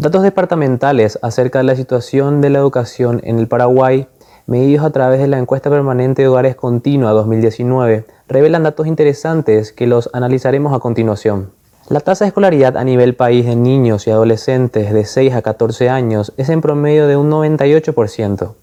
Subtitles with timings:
[0.00, 4.06] Datos departamentales acerca de la situación de la educación en el Paraguay,
[4.46, 9.88] medidos a través de la encuesta permanente de hogares continua 2019, revelan datos interesantes que
[9.88, 11.50] los analizaremos a continuación.
[11.88, 15.90] La tasa de escolaridad a nivel país de niños y adolescentes de 6 a 14
[15.90, 18.54] años es en promedio de un 98%.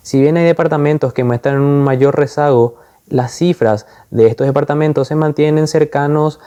[0.00, 2.76] Si bien hay departamentos que muestran un mayor rezago,
[3.08, 6.40] las cifras de estos departamentos se mantienen cercanos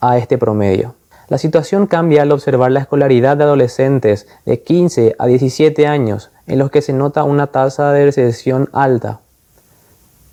[0.00, 0.95] a este promedio.
[1.28, 6.60] La situación cambia al observar la escolaridad de adolescentes de 15 a 17 años, en
[6.60, 9.20] los que se nota una tasa de deserción alta.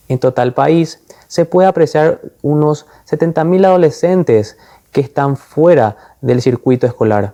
[0.08, 4.58] En total país, se puede apreciar unos 70.000 adolescentes
[4.92, 7.34] que están fuera del circuito escolar.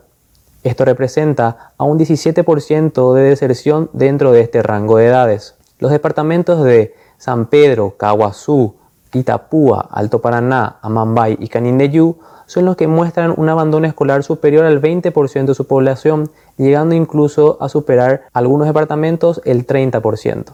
[0.64, 5.56] Esto representa a un 17% de deserción dentro de este rango de edades.
[5.80, 8.76] Los departamentos de San Pedro, Caguazú,
[9.14, 14.82] Itapúa, Alto Paraná, Amambay y Canindeyú son los que muestran un abandono escolar superior al
[14.82, 20.54] 20% de su población, llegando incluso a superar algunos departamentos el 30%.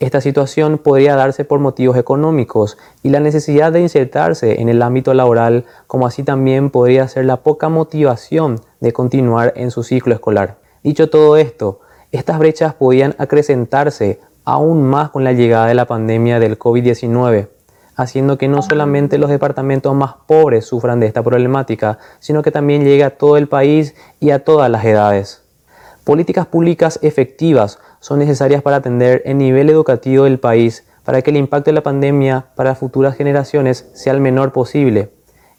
[0.00, 5.14] Esta situación podría darse por motivos económicos y la necesidad de insertarse en el ámbito
[5.14, 10.58] laboral, como así también podría ser la poca motivación de continuar en su ciclo escolar.
[10.82, 11.80] Dicho todo esto,
[12.12, 17.48] estas brechas podían acrecentarse aún más con la llegada de la pandemia del COVID-19,
[17.96, 22.84] haciendo que no solamente los departamentos más pobres sufran de esta problemática, sino que también
[22.84, 25.42] llegue a todo el país y a todas las edades.
[26.04, 31.36] Políticas públicas efectivas son necesarias para atender el nivel educativo del país, para que el
[31.36, 35.10] impacto de la pandemia para futuras generaciones sea el menor posible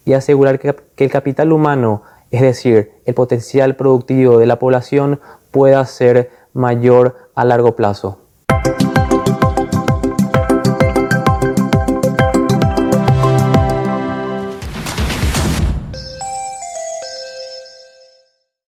[0.05, 5.19] y asegurar que, el capital humano, es decir, el potencial productivo de la población,
[5.51, 8.24] pueda ser mayor a largo plazo.